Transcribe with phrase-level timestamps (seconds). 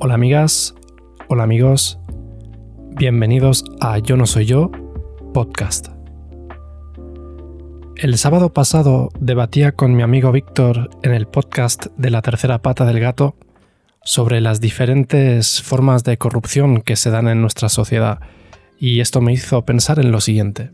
[0.00, 0.76] Hola amigas,
[1.26, 1.98] hola amigos,
[2.90, 4.70] bienvenidos a Yo no soy yo,
[5.34, 5.88] podcast.
[7.96, 12.84] El sábado pasado debatía con mi amigo Víctor en el podcast de la tercera pata
[12.84, 13.34] del gato
[14.04, 18.20] sobre las diferentes formas de corrupción que se dan en nuestra sociedad
[18.78, 20.70] y esto me hizo pensar en lo siguiente.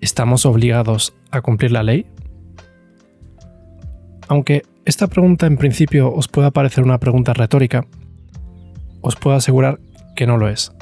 [0.00, 2.06] ¿Estamos obligados a cumplir la ley?
[4.26, 7.86] Aunque esta pregunta en principio os pueda parecer una pregunta retórica,
[9.00, 9.80] os puedo asegurar
[10.14, 10.72] que no lo es.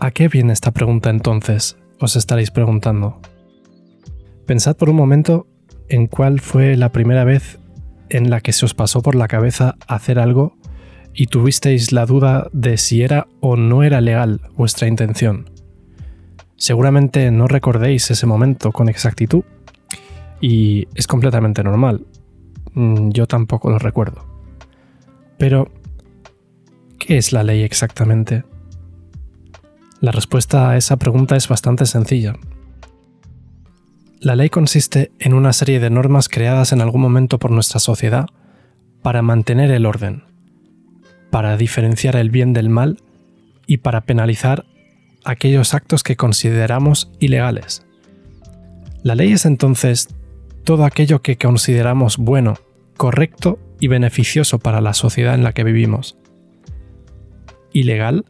[0.00, 1.76] ¿A qué viene esta pregunta entonces?
[2.00, 3.20] Os estaréis preguntando.
[4.46, 5.46] Pensad por un momento
[5.88, 7.60] en cuál fue la primera vez
[8.08, 10.56] en la que se os pasó por la cabeza hacer algo
[11.14, 15.50] y tuvisteis la duda de si era o no era legal vuestra intención.
[16.56, 19.44] Seguramente no recordéis ese momento con exactitud
[20.42, 22.04] y es completamente normal.
[22.74, 24.26] Mm, yo tampoco lo recuerdo.
[25.38, 25.70] Pero,
[26.98, 28.44] ¿qué es la ley exactamente?
[30.00, 32.34] La respuesta a esa pregunta es bastante sencilla.
[34.20, 38.26] La ley consiste en una serie de normas creadas en algún momento por nuestra sociedad
[39.00, 40.24] para mantener el orden,
[41.30, 42.98] para diferenciar el bien del mal
[43.66, 44.64] y para penalizar
[45.24, 47.86] aquellos actos que consideramos ilegales.
[49.04, 50.08] La ley es entonces
[50.64, 52.54] todo aquello que consideramos bueno,
[52.96, 56.16] correcto y beneficioso para la sociedad en la que vivimos.
[57.72, 58.24] Ilegal,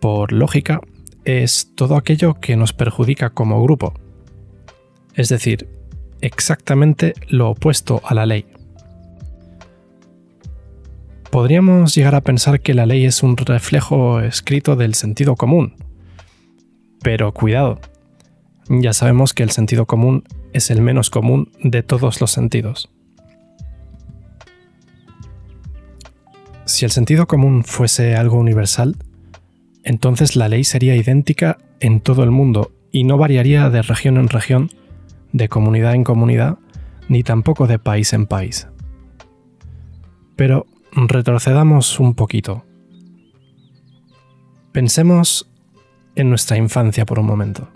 [0.00, 0.80] por lógica,
[1.24, 3.94] es todo aquello que nos perjudica como grupo.
[5.14, 5.68] Es decir,
[6.20, 8.46] exactamente lo opuesto a la ley.
[11.30, 15.74] Podríamos llegar a pensar que la ley es un reflejo escrito del sentido común.
[17.02, 17.80] Pero cuidado,
[18.68, 22.88] ya sabemos que el sentido común es el menos común de todos los sentidos.
[26.64, 28.96] Si el sentido común fuese algo universal,
[29.82, 34.28] entonces la ley sería idéntica en todo el mundo y no variaría de región en
[34.28, 34.70] región,
[35.32, 36.58] de comunidad en comunidad,
[37.08, 38.68] ni tampoco de país en país.
[40.36, 42.64] Pero retrocedamos un poquito.
[44.72, 45.50] Pensemos
[46.14, 47.68] en nuestra infancia por un momento.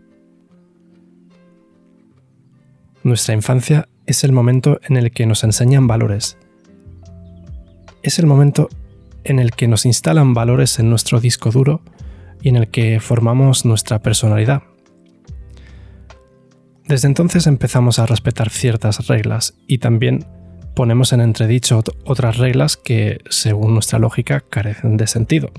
[3.08, 6.36] Nuestra infancia es el momento en el que nos enseñan valores.
[8.02, 8.68] Es el momento
[9.24, 11.80] en el que nos instalan valores en nuestro disco duro
[12.42, 14.62] y en el que formamos nuestra personalidad.
[16.86, 20.26] Desde entonces empezamos a respetar ciertas reglas y también
[20.74, 25.50] ponemos en entredicho otras reglas que, según nuestra lógica, carecen de sentido.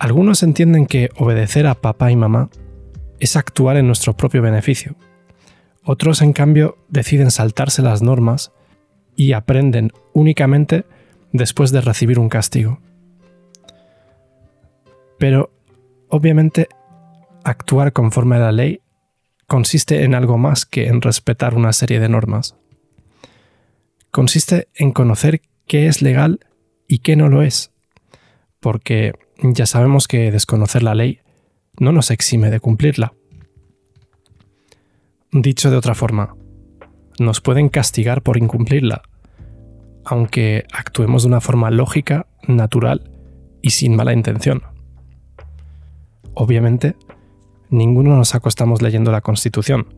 [0.00, 2.50] Algunos entienden que obedecer a papá y mamá
[3.20, 4.96] es actuar en nuestro propio beneficio,
[5.84, 8.52] otros, en cambio, deciden saltarse las normas
[9.16, 10.84] y aprenden únicamente
[11.32, 12.80] después de recibir un castigo.
[15.18, 15.50] Pero,
[16.08, 16.68] obviamente,
[17.44, 18.80] actuar conforme a la ley
[19.46, 22.56] consiste en algo más que en respetar una serie de normas.
[24.10, 26.40] Consiste en conocer qué es legal
[26.88, 27.72] y qué no lo es,
[28.60, 29.12] porque
[29.42, 31.20] ya sabemos que desconocer la ley
[31.78, 33.12] no nos exime de cumplirla.
[35.36, 36.36] Dicho de otra forma,
[37.18, 39.02] nos pueden castigar por incumplirla,
[40.04, 43.10] aunque actuemos de una forma lógica, natural
[43.60, 44.62] y sin mala intención.
[46.34, 46.94] Obviamente,
[47.68, 49.88] ninguno nos acostamos leyendo la Constitución,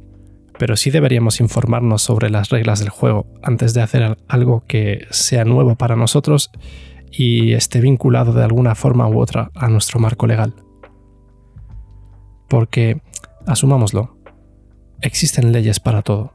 [0.59, 5.45] pero sí deberíamos informarnos sobre las reglas del juego antes de hacer algo que sea
[5.45, 6.51] nuevo para nosotros
[7.13, 10.55] y esté vinculado de alguna forma u otra a nuestro marco legal.
[12.49, 13.03] Porque,
[13.47, 14.16] asumámoslo,
[15.01, 16.33] existen leyes para todo.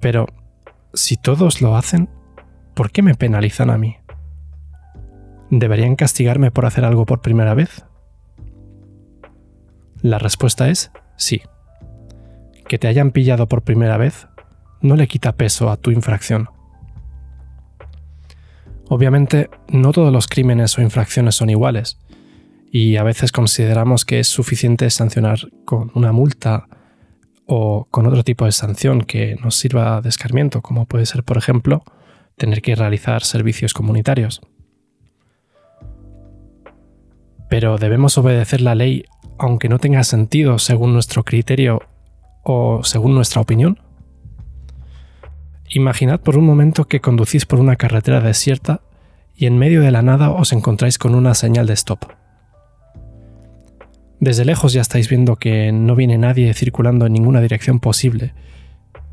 [0.00, 0.26] Pero,
[0.94, 2.08] si todos lo hacen,
[2.74, 3.96] ¿por qué me penalizan a mí?
[5.50, 7.84] ¿Deberían castigarme por hacer algo por primera vez?
[10.00, 11.42] La respuesta es sí.
[12.66, 14.26] Que te hayan pillado por primera vez
[14.82, 16.50] no le quita peso a tu infracción.
[18.88, 21.98] Obviamente, no todos los crímenes o infracciones son iguales,
[22.74, 26.68] y a veces consideramos que es suficiente sancionar con una multa
[27.44, 31.36] o con otro tipo de sanción que nos sirva de escarmiento, como puede ser, por
[31.36, 31.84] ejemplo,
[32.38, 34.40] tener que realizar servicios comunitarios.
[37.50, 39.04] Pero debemos obedecer la ley
[39.38, 41.82] aunque no tenga sentido según nuestro criterio
[42.42, 43.80] o según nuestra opinión.
[45.68, 48.80] Imaginad por un momento que conducís por una carretera desierta
[49.34, 52.21] y en medio de la nada os encontráis con una señal de stop.
[54.22, 58.34] Desde lejos ya estáis viendo que no viene nadie circulando en ninguna dirección posible,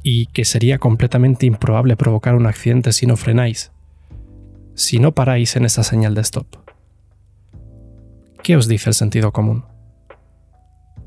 [0.04, 3.72] y que sería completamente improbable provocar un accidente si no frenáis,
[4.76, 6.46] si no paráis en esa señal de stop.
[8.44, 9.66] ¿Qué os dice el sentido común?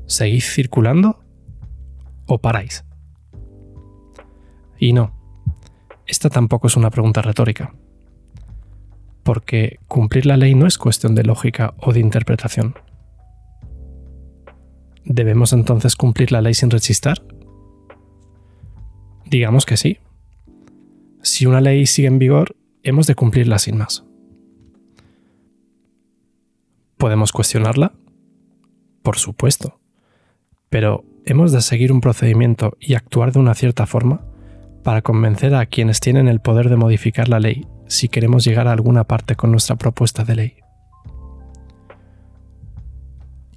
[0.05, 1.23] ¿Seguís circulando
[2.25, 2.83] o paráis?
[4.77, 5.15] Y no,
[6.07, 7.73] esta tampoco es una pregunta retórica,
[9.23, 12.75] porque cumplir la ley no es cuestión de lógica o de interpretación.
[15.05, 17.23] ¿Debemos entonces cumplir la ley sin rechistar?
[19.25, 19.97] Digamos que sí.
[21.21, 24.05] Si una ley sigue en vigor, hemos de cumplirla sin más.
[26.97, 27.93] ¿Podemos cuestionarla?
[29.01, 29.79] Por supuesto.
[30.69, 34.25] Pero hemos de seguir un procedimiento y actuar de una cierta forma
[34.83, 38.71] para convencer a quienes tienen el poder de modificar la ley si queremos llegar a
[38.71, 40.62] alguna parte con nuestra propuesta de ley.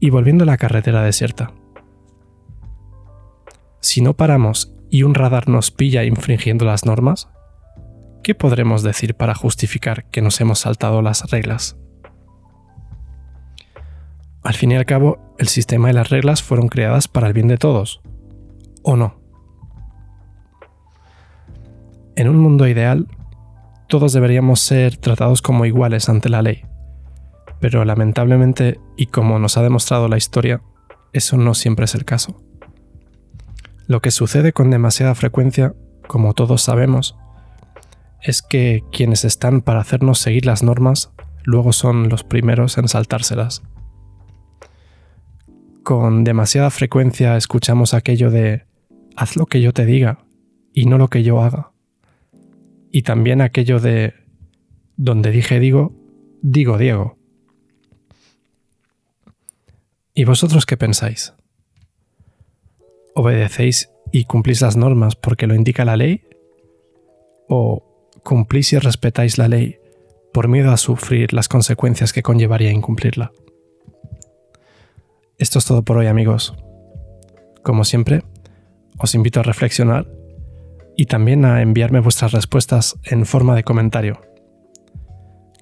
[0.01, 1.53] Y volviendo a la carretera desierta.
[3.81, 7.29] Si no paramos y un radar nos pilla infringiendo las normas,
[8.23, 11.77] ¿qué podremos decir para justificar que nos hemos saltado las reglas?
[14.43, 17.49] Al fin y al cabo, el sistema y las reglas fueron creadas para el bien
[17.49, 18.01] de todos,
[18.83, 19.21] ¿o no?
[22.15, 23.09] En un mundo ideal,
[23.89, 26.65] todos deberíamos ser tratados como iguales ante la ley,
[27.61, 30.63] pero lamentablemente, y como nos ha demostrado la historia,
[31.13, 32.43] eso no siempre es el caso.
[33.87, 35.75] Lo que sucede con demasiada frecuencia,
[36.07, 37.17] como todos sabemos,
[38.23, 41.13] es que quienes están para hacernos seguir las normas
[41.45, 43.63] luego son los primeros en saltárselas.
[45.85, 48.65] Con demasiada frecuencia escuchamos aquello de
[49.15, 50.19] haz lo que yo te diga
[50.73, 51.71] y no lo que yo haga.
[52.91, 54.15] Y también aquello de
[54.97, 55.95] donde dije digo,
[56.43, 57.16] digo Diego.
[60.19, 61.35] ¿Y vosotros qué pensáis?
[63.15, 66.23] ¿Obedecéis y cumplís las normas porque lo indica la ley?
[67.51, 67.85] ¿O
[68.25, 69.79] cumplís y respetáis la ley
[70.33, 73.31] por miedo a sufrir las consecuencias que conllevaría incumplirla?
[75.37, 76.55] Esto es todo por hoy amigos.
[77.63, 78.23] Como siempre,
[78.97, 80.11] os invito a reflexionar
[80.97, 84.23] y también a enviarme vuestras respuestas en forma de comentario.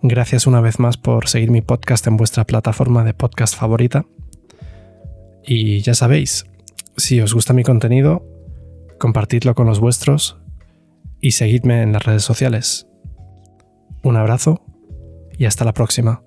[0.01, 4.07] Gracias una vez más por seguir mi podcast en vuestra plataforma de podcast favorita.
[5.47, 6.47] Y ya sabéis,
[6.97, 8.27] si os gusta mi contenido,
[8.99, 10.39] compartidlo con los vuestros
[11.21, 12.87] y seguidme en las redes sociales.
[14.03, 14.65] Un abrazo
[15.37, 16.23] y hasta la próxima.